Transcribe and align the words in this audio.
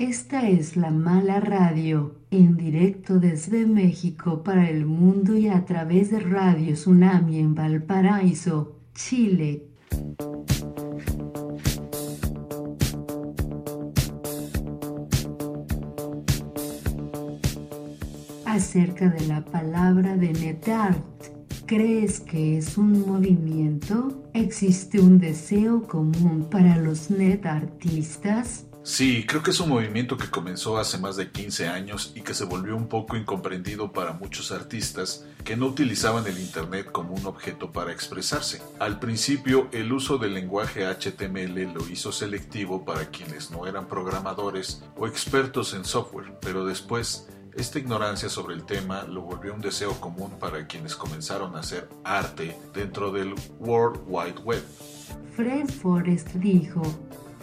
Esta 0.00 0.48
es 0.48 0.78
la 0.78 0.90
mala 0.90 1.40
radio, 1.40 2.14
en 2.30 2.56
directo 2.56 3.20
desde 3.20 3.66
México 3.66 4.42
para 4.42 4.70
el 4.70 4.86
mundo 4.86 5.36
y 5.36 5.48
a 5.48 5.66
través 5.66 6.10
de 6.10 6.20
Radio 6.20 6.72
Tsunami 6.72 7.38
en 7.38 7.54
Valparaíso, 7.54 8.76
Chile. 8.94 9.66
Acerca 18.46 19.10
de 19.10 19.26
la 19.26 19.44
palabra 19.44 20.16
de 20.16 20.32
NetArt, 20.32 21.04
¿crees 21.66 22.20
que 22.20 22.56
es 22.56 22.78
un 22.78 23.06
movimiento? 23.06 24.30
¿Existe 24.32 24.98
un 24.98 25.18
deseo 25.18 25.82
común 25.82 26.48
para 26.50 26.78
los 26.78 27.10
netartistas? 27.10 28.64
Sí, 28.82 29.26
creo 29.26 29.42
que 29.42 29.50
es 29.50 29.60
un 29.60 29.68
movimiento 29.68 30.16
que 30.16 30.30
comenzó 30.30 30.78
hace 30.78 30.96
más 30.96 31.16
de 31.16 31.30
15 31.30 31.68
años 31.68 32.12
y 32.14 32.22
que 32.22 32.32
se 32.32 32.46
volvió 32.46 32.74
un 32.76 32.88
poco 32.88 33.14
incomprendido 33.16 33.92
para 33.92 34.14
muchos 34.14 34.52
artistas 34.52 35.26
que 35.44 35.54
no 35.54 35.66
utilizaban 35.66 36.26
el 36.26 36.38
Internet 36.38 36.90
como 36.90 37.12
un 37.14 37.26
objeto 37.26 37.72
para 37.72 37.92
expresarse. 37.92 38.62
Al 38.78 38.98
principio, 38.98 39.68
el 39.72 39.92
uso 39.92 40.16
del 40.16 40.32
lenguaje 40.32 40.86
HTML 40.86 41.74
lo 41.74 41.86
hizo 41.90 42.10
selectivo 42.10 42.86
para 42.86 43.10
quienes 43.10 43.50
no 43.50 43.66
eran 43.66 43.86
programadores 43.86 44.82
o 44.96 45.06
expertos 45.06 45.74
en 45.74 45.84
software, 45.84 46.38
pero 46.40 46.64
después 46.64 47.28
esta 47.54 47.78
ignorancia 47.78 48.30
sobre 48.30 48.54
el 48.54 48.64
tema 48.64 49.02
lo 49.04 49.22
volvió 49.22 49.52
un 49.52 49.60
deseo 49.60 50.00
común 50.00 50.38
para 50.38 50.66
quienes 50.66 50.96
comenzaron 50.96 51.54
a 51.54 51.60
hacer 51.60 51.88
arte 52.04 52.56
dentro 52.72 53.12
del 53.12 53.34
World 53.58 54.00
Wide 54.06 54.40
Web. 54.42 54.64
Fred 55.36 55.68
Forrest 55.68 56.28
dijo, 56.34 56.82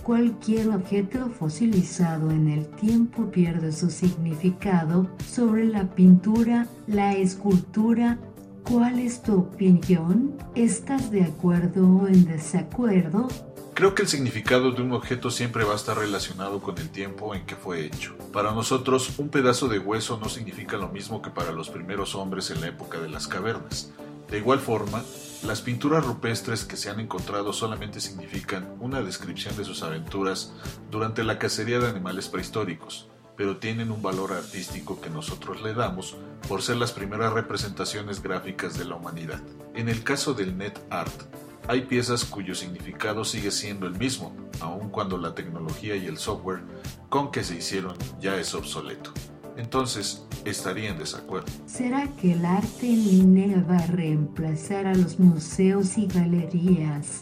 Cualquier 0.08 0.70
objeto 0.70 1.30
fosilizado 1.38 2.32
en 2.32 2.48
el 2.48 2.66
tiempo 2.66 3.30
pierde 3.30 3.74
su 3.74 3.90
significado 3.90 5.10
sobre 5.30 5.66
la 5.66 5.94
pintura, 5.96 6.66
la 6.88 7.12
escultura. 7.12 8.18
¿Cuál 8.64 9.00
es 9.00 9.22
tu 9.22 9.40
opinión? 9.40 10.38
¿Estás 10.56 11.12
de 11.12 11.26
acuerdo 11.26 11.86
o 11.86 12.08
en 12.08 12.24
desacuerdo? 12.24 13.28
Creo 13.74 13.96
que 13.96 14.04
el 14.04 14.08
significado 14.08 14.72
de 14.72 14.82
un 14.82 14.94
objeto 14.94 15.30
siempre 15.30 15.66
va 15.66 15.74
a 15.74 15.76
estar 15.76 15.98
relacionado 15.98 16.62
con 16.62 16.78
el 16.78 16.90
tiempo 16.90 17.36
en 17.36 17.46
que 17.46 17.58
fue 17.58 17.86
hecho. 17.86 18.16
Para 18.32 18.54
nosotros, 18.54 19.20
un 19.20 19.28
pedazo 19.28 19.68
de 19.68 19.80
hueso 19.80 20.18
no 20.24 20.30
significa 20.30 20.78
lo 20.78 20.88
mismo 20.88 21.22
que 21.22 21.32
para 21.32 21.52
los 21.52 21.70
primeros 21.70 22.16
hombres 22.16 22.50
en 22.50 22.62
la 22.62 22.68
época 22.68 23.02
de 23.02 23.10
las 23.10 23.28
cavernas. 23.28 23.92
De 24.30 24.38
igual 24.38 24.60
forma, 24.60 25.04
las 25.44 25.62
pinturas 25.62 26.06
rupestres 26.06 26.66
que 26.66 26.76
se 26.76 26.90
han 26.90 27.00
encontrado 27.00 27.54
solamente 27.54 28.02
significan 28.02 28.76
una 28.80 29.02
descripción 29.02 29.56
de 29.56 29.64
sus 29.64 29.84
aventuras 29.84 30.54
durante 30.92 31.24
la 31.24 31.40
cacería 31.40 31.80
de 31.80 31.88
animales 31.88 32.28
prehistóricos, 32.28 33.08
pero 33.38 33.58
tienen 33.58 33.92
un 33.92 34.02
valor 34.02 34.34
artístico 34.34 35.00
que 35.00 35.10
nosotros 35.10 35.62
le 35.62 35.74
damos 35.74 36.18
por 36.48 36.62
ser 36.62 36.78
las 36.78 36.92
primeras 36.92 37.34
representaciones 37.34 38.22
gráficas 38.22 38.78
de 38.78 38.86
la 38.86 38.96
humanidad. 38.96 39.42
En 39.76 39.90
el 39.90 40.04
caso 40.04 40.34
del 40.34 40.58
net 40.58 40.80
art, 40.90 41.22
hay 41.68 41.82
piezas 41.82 42.26
cuyo 42.26 42.56
significado 42.56 43.24
sigue 43.24 43.52
siendo 43.52 43.88
el 43.88 43.94
mismo, 43.94 44.36
aun 44.60 44.90
cuando 44.90 45.18
la 45.18 45.36
tecnología 45.36 45.96
y 45.96 46.08
el 46.08 46.18
software 46.18 46.64
con 47.10 47.32
que 47.32 47.44
se 47.44 47.56
hicieron 47.56 47.96
ya 48.20 48.38
es 48.38 48.54
obsoleto 48.54 49.14
entonces 49.58 50.24
estaría 50.50 50.90
en 50.90 50.98
desacuerdo. 50.98 51.48
¿Será 51.66 52.08
que 52.20 52.34
el 52.34 52.46
arte 52.46 52.88
en 52.88 53.04
línea 53.04 53.66
va 53.70 53.78
a 53.78 53.88
reemplazar 53.88 54.88
a 54.88 54.96
los 54.96 55.20
museos 55.20 55.98
y 55.98 56.08
galerías? 56.08 57.22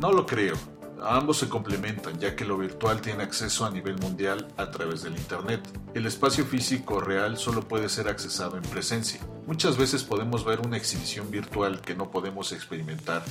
No 0.00 0.12
lo 0.12 0.26
creo. 0.26 0.56
Ambos 1.02 1.38
se 1.38 1.48
complementan 1.48 2.18
ya 2.18 2.36
que 2.36 2.44
lo 2.44 2.58
virtual 2.58 3.00
tiene 3.00 3.22
acceso 3.22 3.64
a 3.64 3.70
nivel 3.70 3.98
mundial 3.98 4.48
a 4.58 4.70
través 4.70 5.02
del 5.02 5.16
Internet. 5.16 5.66
El 5.94 6.04
espacio 6.04 6.44
físico 6.44 7.00
real 7.00 7.38
solo 7.38 7.66
puede 7.66 7.88
ser 7.88 8.08
accesado 8.08 8.56
en 8.58 8.62
presencia. 8.62 9.20
Muchas 9.46 9.78
veces 9.78 10.04
podemos 10.04 10.44
ver 10.44 10.60
una 10.60 10.76
exhibición 10.76 11.30
virtual 11.30 11.80
que 11.80 11.94
no 11.94 12.10
podemos 12.10 12.52
experimentar 12.52 13.22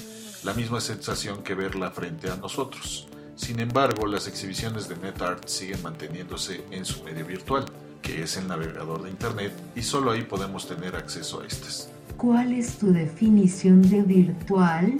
la 0.43 0.53
misma 0.53 0.81
sensación 0.81 1.43
que 1.43 1.53
verla 1.53 1.91
frente 1.91 2.31
a 2.31 2.37
nosotros. 2.37 3.07
Sin 3.35 3.59
embargo, 3.59 4.07
las 4.07 4.27
exhibiciones 4.27 4.89
de 4.89 4.97
NetArt 4.97 5.47
siguen 5.47 5.83
manteniéndose 5.83 6.65
en 6.71 6.85
su 6.85 7.03
medio 7.03 7.25
virtual 7.25 7.65
que 8.09 8.23
es 8.23 8.37
el 8.37 8.47
navegador 8.47 9.03
de 9.03 9.11
Internet, 9.11 9.53
y 9.75 9.83
solo 9.83 10.09
ahí 10.09 10.23
podemos 10.23 10.67
tener 10.67 10.95
acceso 10.95 11.41
a 11.41 11.45
estas. 11.45 11.89
¿Cuál 12.17 12.53
es 12.53 12.79
tu 12.79 12.91
definición 12.91 13.87
de 13.87 14.01
virtual? 14.01 14.97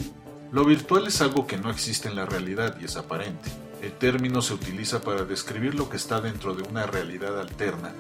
Lo 0.52 0.64
virtual 0.64 1.08
es 1.08 1.20
algo 1.22 1.48
que 1.48 1.58
no 1.58 1.72
existe 1.72 2.08
en 2.08 2.16
la 2.16 2.28
realidad 2.28 2.78
y 2.80 2.86
es 2.86 2.98
aparente. 2.98 3.50
El 3.82 3.94
término 3.94 4.44
se 4.44 4.54
utiliza 4.54 5.02
para 5.02 5.24
describir 5.24 5.74
lo 5.74 5.90
que 5.90 5.98
está 5.98 6.22
dentro 6.22 6.54
de 6.54 6.62
una 6.64 6.86
realidad 6.86 7.40
alterna 7.40 7.94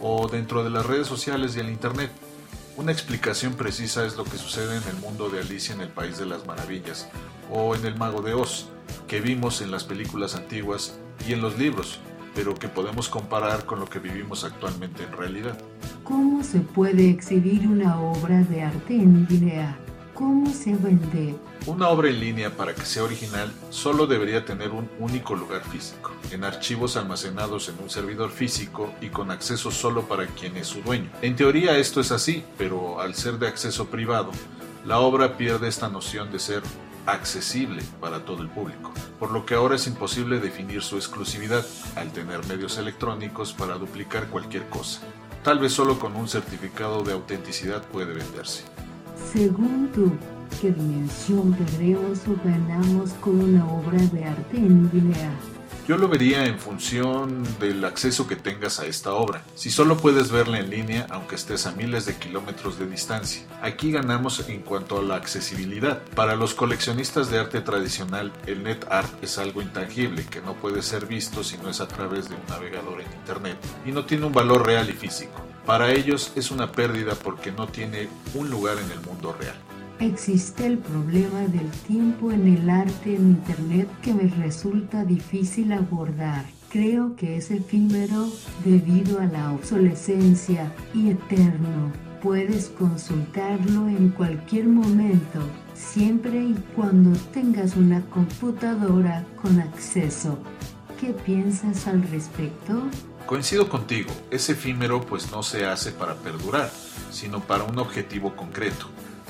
o 0.00 0.28
dentro 0.28 0.64
de 0.64 0.70
las 0.70 0.86
redes 0.86 1.06
sociales 1.06 1.56
y 1.56 1.60
el 1.60 1.68
Internet. 1.68 2.10
Una 2.78 2.92
explicación 2.92 3.54
precisa 3.54 4.06
es 4.06 4.16
lo 4.16 4.24
que 4.24 4.38
sucede 4.38 4.78
en 4.78 4.88
el 4.88 4.96
mundo 4.96 5.28
de 5.28 5.40
Alicia 5.40 5.74
en 5.74 5.82
el 5.82 5.88
País 5.88 6.16
de 6.16 6.26
las 6.26 6.46
Maravillas 6.46 7.08
o 7.50 7.74
en 7.74 7.84
El 7.84 7.96
Mago 7.96 8.22
de 8.22 8.32
Oz, 8.32 8.68
que 9.08 9.20
vimos 9.20 9.60
en 9.60 9.70
las 9.70 9.84
películas 9.84 10.34
antiguas 10.34 10.98
y 11.28 11.34
en 11.34 11.42
los 11.42 11.58
libros, 11.58 12.00
pero 12.34 12.54
que 12.54 12.68
podemos 12.68 13.08
comparar 13.08 13.64
con 13.64 13.80
lo 13.80 13.86
que 13.86 13.98
vivimos 13.98 14.44
actualmente 14.44 15.04
en 15.04 15.12
realidad. 15.12 15.58
¿Cómo 16.02 16.42
se 16.44 16.60
puede 16.60 17.08
exhibir 17.10 17.66
una 17.66 18.00
obra 18.00 18.42
de 18.42 18.62
arte 18.62 18.94
en 18.94 19.26
línea? 19.28 19.78
¿Cómo 20.14 20.52
se 20.52 20.74
vende? 20.76 21.34
Una 21.66 21.88
obra 21.88 22.08
en 22.08 22.20
línea 22.20 22.50
para 22.50 22.74
que 22.74 22.84
sea 22.84 23.04
original 23.04 23.50
solo 23.70 24.06
debería 24.06 24.44
tener 24.44 24.70
un 24.70 24.88
único 25.00 25.34
lugar 25.34 25.64
físico, 25.64 26.12
en 26.30 26.44
archivos 26.44 26.96
almacenados 26.96 27.68
en 27.68 27.82
un 27.82 27.88
servidor 27.90 28.30
físico 28.30 28.92
y 29.00 29.08
con 29.08 29.30
acceso 29.30 29.70
solo 29.70 30.02
para 30.02 30.26
quien 30.26 30.56
es 30.56 30.68
su 30.68 30.82
dueño. 30.82 31.10
En 31.22 31.34
teoría 31.34 31.78
esto 31.78 32.00
es 32.00 32.12
así, 32.12 32.44
pero 32.58 33.00
al 33.00 33.14
ser 33.14 33.38
de 33.38 33.48
acceso 33.48 33.86
privado, 33.86 34.30
la 34.84 34.98
obra 34.98 35.36
pierde 35.36 35.66
esta 35.66 35.88
noción 35.88 36.30
de 36.30 36.38
ser 36.38 36.62
accesible 37.06 37.82
para 38.00 38.24
todo 38.24 38.42
el 38.42 38.48
público, 38.48 38.92
por 39.18 39.30
lo 39.30 39.44
que 39.44 39.54
ahora 39.54 39.76
es 39.76 39.86
imposible 39.86 40.40
definir 40.40 40.82
su 40.82 40.96
exclusividad 40.96 41.64
al 41.96 42.12
tener 42.12 42.46
medios 42.46 42.78
electrónicos 42.78 43.52
para 43.52 43.74
duplicar 43.74 44.28
cualquier 44.28 44.68
cosa. 44.68 45.00
Tal 45.42 45.58
vez 45.58 45.72
solo 45.72 45.98
con 45.98 46.16
un 46.16 46.28
certificado 46.28 47.02
de 47.02 47.12
autenticidad 47.12 47.82
puede 47.82 48.14
venderse. 48.14 48.64
Según 49.32 49.90
tú, 49.92 50.12
¿qué 50.60 50.70
dimensión 50.70 51.52
perdemos 51.52 52.20
o 52.26 52.36
ganamos 52.44 53.10
con 53.20 53.40
una 53.40 53.66
obra 53.66 53.98
de 53.98 54.24
arte 54.24 54.56
en 54.56 54.90
línea? 54.92 55.30
Yo 55.86 55.98
lo 55.98 56.08
vería 56.08 56.46
en 56.46 56.58
función 56.58 57.44
del 57.60 57.84
acceso 57.84 58.26
que 58.26 58.36
tengas 58.36 58.80
a 58.80 58.86
esta 58.86 59.12
obra. 59.12 59.42
Si 59.54 59.70
solo 59.70 59.98
puedes 59.98 60.30
verla 60.30 60.58
en 60.58 60.70
línea, 60.70 61.06
aunque 61.10 61.34
estés 61.34 61.66
a 61.66 61.72
miles 61.72 62.06
de 62.06 62.16
kilómetros 62.16 62.78
de 62.78 62.86
distancia. 62.86 63.42
Aquí 63.60 63.92
ganamos 63.92 64.48
en 64.48 64.62
cuanto 64.62 64.98
a 64.98 65.02
la 65.02 65.16
accesibilidad. 65.16 66.02
Para 66.14 66.36
los 66.36 66.54
coleccionistas 66.54 67.30
de 67.30 67.38
arte 67.38 67.60
tradicional, 67.60 68.32
el 68.46 68.62
net 68.62 68.86
art 68.88 69.10
es 69.22 69.36
algo 69.36 69.60
intangible 69.60 70.24
que 70.24 70.40
no 70.40 70.54
puede 70.54 70.80
ser 70.80 71.04
visto 71.04 71.44
si 71.44 71.58
no 71.58 71.68
es 71.68 71.82
a 71.82 71.88
través 71.88 72.30
de 72.30 72.36
un 72.36 72.46
navegador 72.48 73.02
en 73.02 73.12
Internet 73.12 73.58
y 73.84 73.92
no 73.92 74.06
tiene 74.06 74.24
un 74.24 74.32
valor 74.32 74.66
real 74.66 74.88
y 74.88 74.94
físico. 74.94 75.44
Para 75.66 75.92
ellos 75.92 76.32
es 76.34 76.50
una 76.50 76.72
pérdida 76.72 77.14
porque 77.14 77.52
no 77.52 77.68
tiene 77.68 78.08
un 78.32 78.48
lugar 78.48 78.78
en 78.78 78.90
el 78.90 79.00
mundo 79.00 79.36
real. 79.38 79.56
Existe 80.00 80.66
el 80.66 80.78
problema 80.78 81.40
del 81.42 81.70
tiempo 81.86 82.32
en 82.32 82.48
el 82.48 82.68
arte 82.68 83.14
en 83.14 83.28
Internet 83.28 83.88
que 84.02 84.12
me 84.12 84.28
resulta 84.28 85.04
difícil 85.04 85.72
abordar. 85.72 86.44
Creo 86.68 87.14
que 87.14 87.36
es 87.36 87.52
efímero 87.52 88.28
debido 88.64 89.20
a 89.20 89.26
la 89.26 89.52
obsolescencia 89.52 90.72
y 90.92 91.10
eterno. 91.10 91.92
Puedes 92.20 92.70
consultarlo 92.70 93.86
en 93.86 94.08
cualquier 94.10 94.66
momento, 94.66 95.40
siempre 95.74 96.42
y 96.42 96.54
cuando 96.74 97.16
tengas 97.32 97.76
una 97.76 98.00
computadora 98.06 99.24
con 99.40 99.60
acceso. 99.60 100.38
¿Qué 101.00 101.12
piensas 101.12 101.86
al 101.86 102.02
respecto? 102.08 102.82
Coincido 103.26 103.68
contigo, 103.68 104.10
es 104.30 104.50
efímero 104.50 105.00
pues 105.02 105.30
no 105.30 105.42
se 105.44 105.64
hace 105.64 105.92
para 105.92 106.16
perdurar, 106.16 106.70
sino 107.12 107.40
para 107.40 107.62
un 107.62 107.78
objetivo 107.78 108.34
concreto 108.34 108.88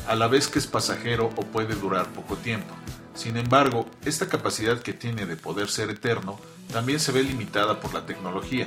a 0.09 0.15
la 0.15 0.29
vez 0.29 0.49
que 0.49 0.59
es 0.59 0.67
pasajero 0.67 1.31
o 1.37 1.43
puede 1.43 1.75
durar 1.75 2.07
poco 2.09 2.37
tiempo. 2.37 2.75
Sin 3.15 3.37
embargo, 3.37 3.87
esta 4.05 4.29
capacidad 4.29 4.81
que 4.81 4.93
tiene 4.93 5.27
de 5.27 5.37
poder 5.37 5.69
ser 5.69 5.91
eterno 5.91 6.39
también 6.73 6.99
se 6.99 7.13
ve 7.13 7.23
limitada 7.23 7.81
por 7.81 7.95
la 7.95 8.07
tecnología. 8.07 8.67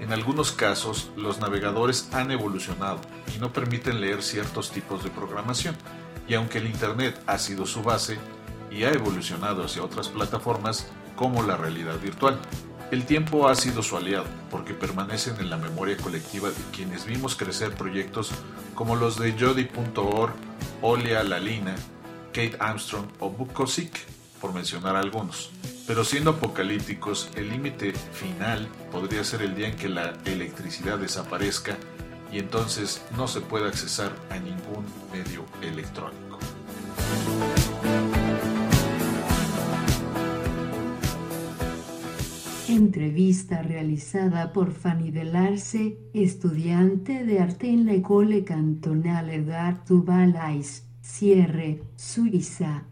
En 0.00 0.12
algunos 0.12 0.52
casos, 0.52 1.10
los 1.16 1.38
navegadores 1.38 2.08
han 2.12 2.30
evolucionado 2.30 3.00
y 3.34 3.38
no 3.38 3.52
permiten 3.52 4.00
leer 4.00 4.22
ciertos 4.22 4.70
tipos 4.70 5.04
de 5.04 5.10
programación, 5.10 5.76
y 6.26 6.34
aunque 6.34 6.58
el 6.58 6.66
Internet 6.66 7.20
ha 7.26 7.38
sido 7.38 7.66
su 7.66 7.82
base 7.82 8.18
y 8.70 8.84
ha 8.84 8.90
evolucionado 8.90 9.64
hacia 9.64 9.84
otras 9.84 10.08
plataformas 10.08 10.88
como 11.16 11.42
la 11.42 11.56
realidad 11.56 11.98
virtual, 12.00 12.40
el 12.90 13.04
tiempo 13.06 13.48
ha 13.48 13.54
sido 13.54 13.82
su 13.82 13.96
aliado, 13.96 14.26
porque 14.50 14.74
permanecen 14.74 15.36
en 15.40 15.50
la 15.50 15.56
memoria 15.56 15.96
colectiva 15.96 16.48
de 16.48 16.54
quienes 16.72 17.06
vimos 17.06 17.36
crecer 17.36 17.72
proyectos 17.72 18.30
como 18.74 18.96
los 18.96 19.18
de 19.18 19.32
Jody.org, 19.32 20.34
Olia 20.82 21.22
Lalina, 21.24 21.74
Kate 22.32 22.56
Armstrong 22.58 23.06
o 23.20 23.30
Bukosik, 23.30 23.98
por 24.40 24.52
mencionar 24.52 24.96
algunos. 24.96 25.50
Pero 25.86 26.04
siendo 26.04 26.30
apocalípticos, 26.30 27.28
el 27.34 27.50
límite 27.50 27.92
final 28.12 28.68
podría 28.90 29.24
ser 29.24 29.42
el 29.42 29.54
día 29.54 29.68
en 29.68 29.76
que 29.76 29.88
la 29.88 30.14
electricidad 30.24 30.98
desaparezca 30.98 31.76
y 32.32 32.38
entonces 32.38 33.02
no 33.16 33.28
se 33.28 33.40
pueda 33.40 33.68
accesar 33.68 34.12
a 34.30 34.38
ningún 34.38 34.84
medio 35.12 35.44
electrónico. 35.62 36.38
Entrevista 42.74 43.62
realizada 43.62 44.52
por 44.52 44.72
Fanny 44.72 45.12
Delarce, 45.12 45.96
estudiante 46.12 47.24
de 47.24 47.38
arte 47.38 47.68
en 47.68 47.86
la 47.86 47.92
École 47.92 48.42
Cantonale 48.42 49.44
d'Art 49.44 49.86
du 49.86 50.02
Valais, 50.02 50.82
Cierre, 51.00 51.78
Suiza. 51.94 52.82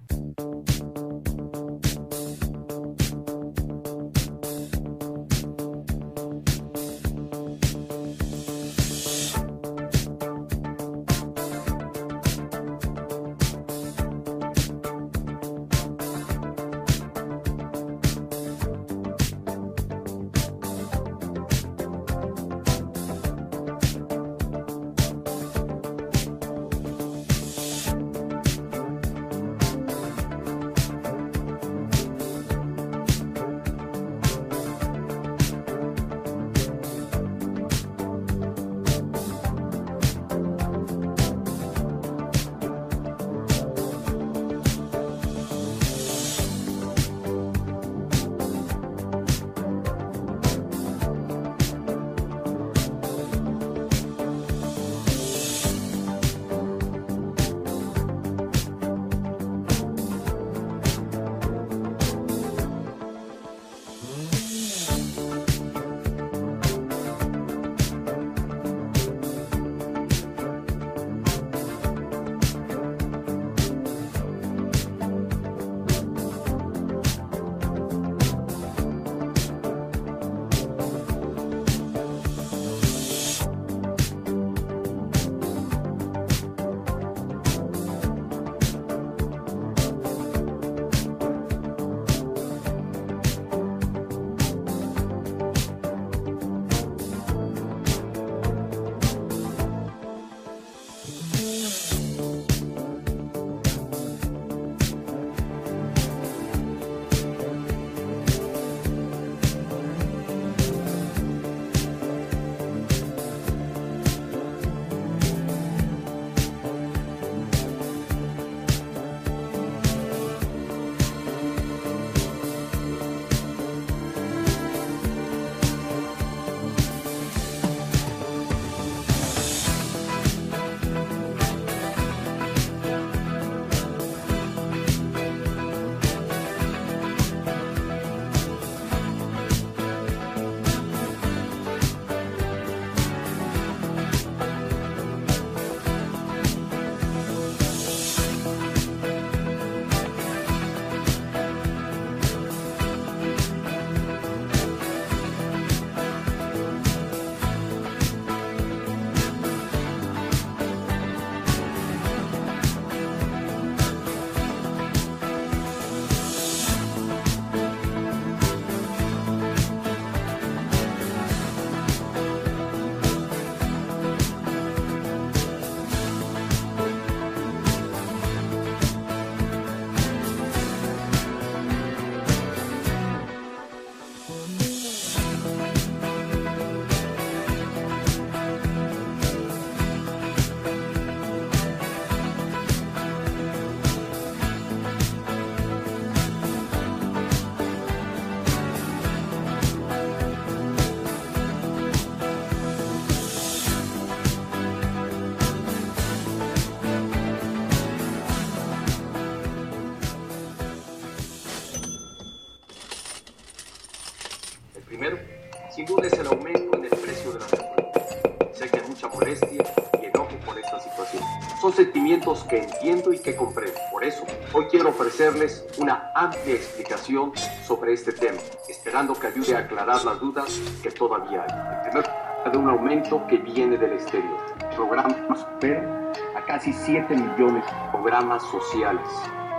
Que 222.49 222.59
entiendo 222.59 223.13
y 223.13 223.19
que 223.19 223.35
comprendo. 223.35 223.79
Por 223.91 224.05
eso, 224.05 224.25
hoy 224.53 224.67
quiero 224.71 224.91
ofrecerles 224.91 225.67
una 225.79 226.11
amplia 226.15 226.55
explicación 226.55 227.33
sobre 227.67 227.93
este 227.93 228.13
tema, 228.13 228.39
esperando 228.69 229.15
que 229.15 229.27
ayude 229.27 229.57
a 229.57 229.61
aclarar 229.61 230.05
las 230.05 230.21
dudas 230.21 230.61
que 230.83 230.91
todavía 230.91 231.45
hay. 231.49 231.77
En 231.77 231.91
primer 231.91 232.23
de 232.51 232.59
un 232.59 232.69
aumento 232.69 233.25
que 233.29 233.37
viene 233.37 233.79
del 233.79 233.93
exterior. 233.93 234.39
Programas 234.75 235.41
supera 235.41 236.13
a 236.37 236.45
casi 236.45 236.73
7 236.73 237.15
millones 237.15 237.65
de 237.65 237.73
programas 237.91 238.43
sociales. 238.51 239.07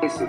Ese 0.01 0.27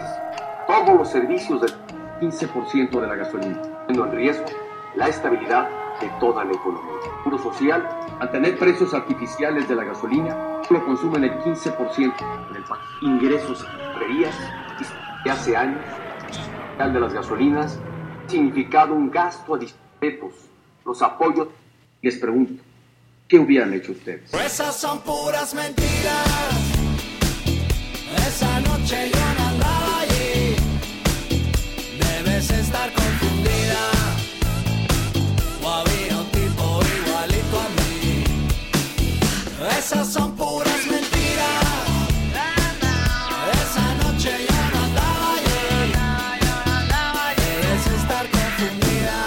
todos 0.67 0.97
los 0.97 1.09
servicios 1.11 1.61
del 1.61 1.73
15% 2.21 3.01
de 3.01 3.07
la 3.07 3.17
gasolina, 3.17 3.61
poniendo 3.87 4.07
en 4.07 4.13
riesgo 4.13 4.47
la 4.95 5.09
estabilidad 5.09 5.69
de 6.01 6.09
toda 6.21 6.45
la 6.45 6.53
economía. 6.53 6.95
Puro 7.23 7.39
social, 7.39 7.89
mantener 8.19 8.59
precios 8.59 8.95
artificiales 8.95 9.69
de 9.69 9.75
la 9.77 9.85
gasolina 9.85 10.63
solo 10.67 10.85
consumen 10.85 11.25
el 11.25 11.33
15% 11.41 12.53
del 12.53 12.65
país. 12.65 12.83
Ingresos 13.03 13.67
freías 13.95 14.35
de 15.25 15.31
hace 15.31 15.57
años, 15.57 15.81
de 16.79 17.01
las 17.01 17.13
gasolinas, 17.13 17.79
significado 18.27 18.95
un 18.95 19.11
gasto 19.11 19.55
a 19.55 19.59
discretos, 19.59 20.33
los 20.85 21.01
apoyos. 21.03 21.49
Les 22.03 22.17
pregunto, 22.19 22.63
¿qué 23.27 23.39
hubieran 23.39 23.73
hecho 23.73 23.93
ustedes? 23.93 24.33
Esas 24.35 24.77
son 24.77 25.01
puras 25.01 25.55
mentiras. 25.55 26.75
Esa 28.27 28.61
noche 28.61 29.11
yo 29.13 29.21
no 29.39 29.49
andaba 29.49 30.01
allí. 30.01 30.57
Debes 31.99 32.51
estar 32.51 32.93
esas 39.85 40.09
son 40.15 40.35
puras 40.35 40.87
mentiras. 40.91 41.65
Esa 43.53 43.95
noche 43.97 44.31
yo 44.49 44.61
no 44.73 44.85
andaba 44.85 45.35
bien. 45.45 45.93
Es 47.75 47.87
estar 48.01 48.27
confundida. 48.31 49.27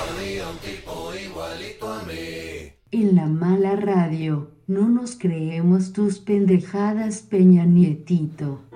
Había 0.00 0.48
un 0.48 0.58
tipo 0.58 1.12
igualito 1.12 1.92
a 1.92 2.04
mí. 2.04 2.72
En 2.92 3.16
la 3.16 3.26
mala 3.26 3.74
radio, 3.74 4.52
no 4.68 4.88
nos 4.88 5.16
creemos 5.16 5.92
tus 5.92 6.20
pendejadas, 6.20 7.22
Peña 7.22 7.64
Nietito. 7.64 8.67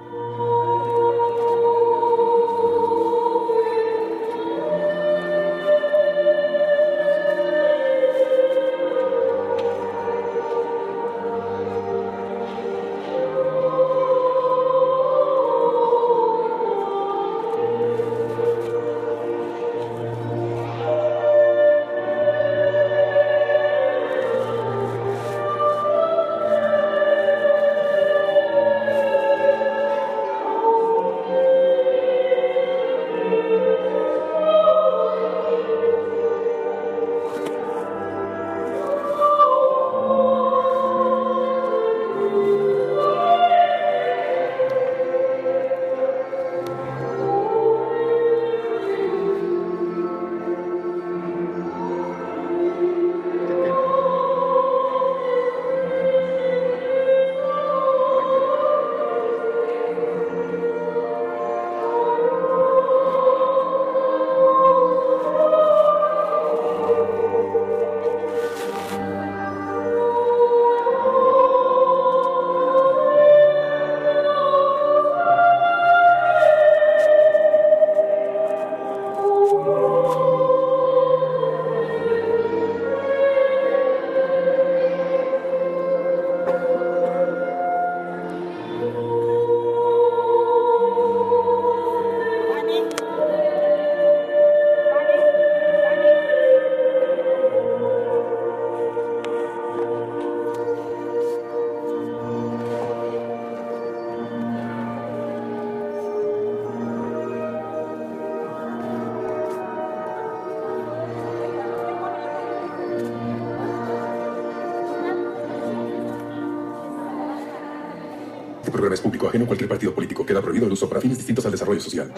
Programa 118.82 118.96
es 118.96 119.00
público 119.00 119.28
ajeno 119.28 119.44
a 119.44 119.46
cualquier 119.46 119.68
partido 119.68 119.94
político. 119.94 120.26
Queda 120.26 120.42
prohibido 120.42 120.66
el 120.66 120.72
uso 120.72 120.88
para 120.88 121.00
fines 121.00 121.18
distintos 121.18 121.46
al 121.46 121.52
desarrollo 121.52 121.80
social. 121.80 122.12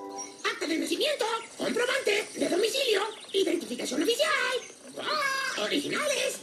Acta 0.49 0.65
de 0.65 0.77
nacimiento, 0.77 1.25
comprobante 1.57 2.25
de 2.39 2.47
domicilio, 2.47 3.01
identificación 3.33 4.01
oficial. 4.01 4.31
Originales. 5.61 6.39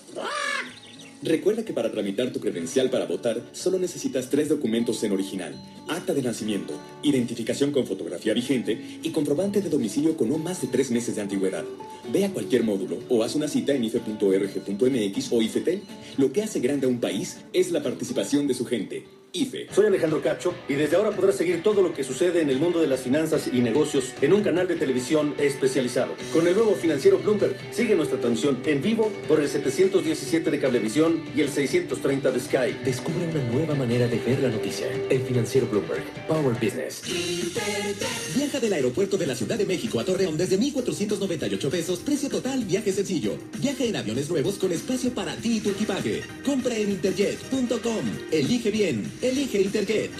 Recuerda 1.24 1.64
que 1.64 1.72
para 1.72 1.90
tramitar 1.90 2.34
tu 2.34 2.38
credencial 2.38 2.90
para 2.90 3.06
votar 3.06 3.40
solo 3.52 3.78
necesitas 3.78 4.28
tres 4.28 4.50
documentos 4.50 5.02
en 5.04 5.12
original. 5.12 5.54
Acta 5.88 6.12
de 6.12 6.20
nacimiento, 6.20 6.74
identificación 7.02 7.72
con 7.72 7.86
fotografía 7.86 8.34
vigente 8.34 8.98
y 9.02 9.08
comprobante 9.08 9.62
de 9.62 9.70
domicilio 9.70 10.18
con 10.18 10.28
no 10.28 10.36
más 10.36 10.60
de 10.60 10.68
tres 10.68 10.90
meses 10.90 11.16
de 11.16 11.22
antigüedad. 11.22 11.64
Ve 12.12 12.26
a 12.26 12.30
cualquier 12.30 12.62
módulo 12.62 12.98
o 13.08 13.22
haz 13.22 13.36
una 13.36 13.48
cita 13.48 13.72
en 13.72 13.84
ife.org.mx 13.84 15.32
o 15.32 15.40
IFETEL. 15.40 15.82
Lo 16.18 16.30
que 16.30 16.42
hace 16.42 16.60
grande 16.60 16.86
a 16.86 16.90
un 16.90 17.00
país 17.00 17.38
es 17.54 17.70
la 17.70 17.82
participación 17.82 18.46
de 18.46 18.52
su 18.52 18.66
gente. 18.66 19.23
IFE. 19.34 19.66
Soy 19.74 19.86
Alejandro 19.86 20.22
Cacho 20.22 20.54
y 20.68 20.74
desde 20.74 20.96
ahora 20.96 21.10
podrás 21.10 21.36
seguir 21.36 21.62
todo 21.62 21.82
lo 21.82 21.92
que 21.92 22.04
sucede 22.04 22.40
en 22.40 22.48
el 22.48 22.58
mundo 22.58 22.80
de 22.80 22.86
las 22.86 23.00
finanzas 23.00 23.48
y 23.52 23.60
negocios 23.60 24.12
en 24.20 24.32
un 24.32 24.42
canal 24.42 24.68
de 24.68 24.76
televisión 24.76 25.34
especializado. 25.38 26.14
Con 26.32 26.46
el 26.46 26.54
nuevo 26.54 26.74
financiero 26.74 27.18
Bloomberg, 27.18 27.56
sigue 27.72 27.96
nuestra 27.96 28.18
transmisión 28.18 28.62
en 28.64 28.80
vivo 28.80 29.10
por 29.28 29.40
el 29.40 29.48
717 29.48 30.50
de 30.50 30.60
Cablevisión 30.60 31.24
y 31.36 31.40
el 31.40 31.48
630 31.48 32.30
de 32.30 32.40
Sky. 32.40 32.78
Descubre 32.84 33.28
una 33.28 33.42
nueva 33.52 33.74
manera 33.74 34.06
de 34.06 34.18
ver 34.18 34.38
la 34.40 34.48
noticia. 34.48 34.86
El 35.10 35.20
financiero 35.22 35.66
Bloomberg. 35.66 36.04
Power 36.28 36.54
Business. 36.54 37.02
Viaja 38.36 38.60
del 38.60 38.72
aeropuerto 38.72 39.16
de 39.16 39.26
la 39.26 39.34
Ciudad 39.34 39.58
de 39.58 39.66
México 39.66 39.98
a 39.98 40.04
Torreón 40.04 40.36
desde 40.36 40.56
1,498 40.56 41.70
pesos. 41.70 41.98
Precio 41.98 42.28
total, 42.28 42.64
viaje 42.64 42.92
sencillo. 42.92 43.36
Viaja 43.58 43.84
en 43.84 43.96
aviones 43.96 44.30
nuevos 44.30 44.54
con 44.54 44.70
espacio 44.72 45.10
para 45.10 45.34
ti 45.36 45.56
y 45.56 45.60
tu 45.60 45.70
equipaje. 45.70 46.22
Compra 46.44 46.76
en 46.76 46.90
interjet.com. 46.90 48.04
Elige 48.30 48.70
bien. 48.70 49.10
Elige 49.24 49.62
Interjet. 49.62 50.10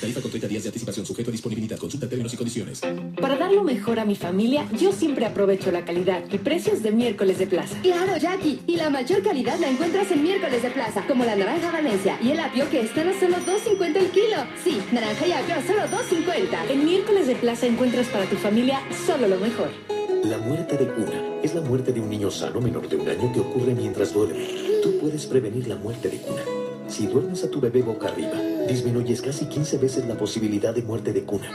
Tarifa 0.00 0.22
con 0.22 0.30
30 0.30 0.48
días 0.48 0.62
de 0.62 0.70
anticipación 0.70 1.04
sujeto 1.04 1.28
a 1.28 1.32
disponibilidad. 1.32 1.76
Consulta 1.76 2.08
términos 2.08 2.32
y 2.32 2.36
condiciones. 2.38 2.80
Para 3.20 3.36
dar 3.36 3.52
lo 3.52 3.62
mejor 3.64 4.00
a 4.00 4.06
mi 4.06 4.16
familia, 4.16 4.66
yo 4.80 4.92
siempre 4.92 5.26
aprovecho 5.26 5.70
la 5.70 5.84
calidad 5.84 6.24
y 6.32 6.38
precios 6.38 6.82
de 6.82 6.90
miércoles 6.90 7.38
de 7.38 7.46
plaza. 7.46 7.78
Claro, 7.82 8.16
Jackie. 8.16 8.62
Y 8.66 8.76
la 8.76 8.88
mayor 8.88 9.22
calidad 9.22 9.58
la 9.60 9.68
encuentras 9.68 10.10
en 10.10 10.22
miércoles 10.22 10.62
de 10.62 10.70
plaza, 10.70 11.06
como 11.06 11.26
la 11.26 11.36
naranja 11.36 11.70
Valencia 11.70 12.18
y 12.22 12.30
el 12.30 12.40
apio 12.40 12.70
que 12.70 12.80
están 12.80 13.08
a 13.08 13.20
solo 13.20 13.36
2.50 13.36 13.96
el 13.96 14.10
kilo. 14.10 14.38
Sí, 14.64 14.80
naranja 14.90 15.26
y 15.26 15.32
apio 15.32 15.56
a 15.56 15.66
solo 15.66 15.82
2.50. 15.82 16.70
En 16.70 16.82
miércoles 16.82 17.26
de 17.26 17.36
plaza 17.36 17.66
encuentras 17.66 18.06
para 18.06 18.24
tu 18.24 18.36
familia 18.36 18.80
solo 19.06 19.28
lo 19.28 19.38
mejor. 19.38 19.68
La 20.24 20.38
muerte 20.38 20.78
de 20.78 20.86
cuna 20.94 21.40
es 21.42 21.54
la 21.54 21.60
muerte 21.60 21.92
de 21.92 22.00
un 22.00 22.08
niño 22.08 22.30
sano 22.30 22.58
menor 22.58 22.88
de 22.88 22.96
un 22.96 23.06
año 23.06 23.30
que 23.34 23.40
ocurre 23.40 23.74
mientras 23.74 24.14
duerme. 24.14 24.48
Tú 24.82 24.98
puedes 24.98 25.26
prevenir 25.26 25.68
la 25.68 25.76
muerte 25.76 26.08
de 26.08 26.16
cuna. 26.16 26.55
Si 26.88 27.06
duermes 27.06 27.42
a 27.44 27.50
tu 27.50 27.60
bebé 27.60 27.82
boca 27.82 28.08
arriba, 28.08 28.38
disminuyes 28.68 29.20
casi 29.20 29.46
15 29.46 29.78
veces 29.78 30.06
la 30.06 30.14
posibilidad 30.14 30.72
de 30.72 30.82
muerte 30.82 31.12
de 31.12 31.24
cuna. 31.24 31.50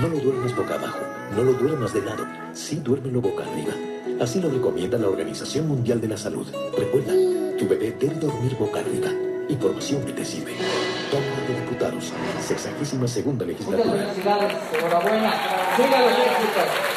No 0.00 0.08
lo 0.08 0.18
duermas 0.18 0.54
boca 0.54 0.74
abajo, 0.74 1.00
no 1.34 1.42
lo 1.42 1.52
duermas 1.54 1.92
de 1.92 2.02
lado, 2.02 2.24
sí 2.52 2.76
duérmelo 2.76 3.20
boca 3.20 3.44
arriba. 3.44 3.74
Así 4.20 4.40
lo 4.40 4.48
recomienda 4.48 4.96
la 4.96 5.08
Organización 5.08 5.68
Mundial 5.68 6.00
de 6.00 6.08
la 6.08 6.16
Salud. 6.16 6.46
Recuerda, 6.76 7.12
tu 7.58 7.66
bebé 7.68 7.94
debe 7.98 8.14
dormir 8.14 8.56
boca 8.56 8.80
arriba. 8.80 9.10
Información 9.48 10.04
que 10.04 10.12
te 10.12 10.24
sirve. 10.24 10.52
Cámara 11.10 11.48
de 11.48 11.60
Diputados, 11.60 12.12
62 12.46 13.10
segunda 13.10 13.44
legislatura. 13.44 13.84
Muchas 13.84 14.06
felicidades, 14.06 14.56
enhorabuena. 14.78 15.34
Los. 15.78 15.88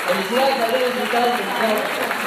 Felicidades 0.07 0.55
a 0.55 0.71
los 0.71 0.93
diputados. 0.93 2.20